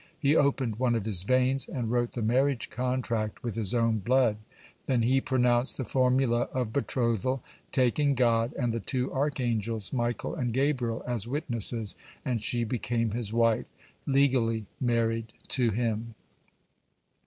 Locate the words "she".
12.41-12.63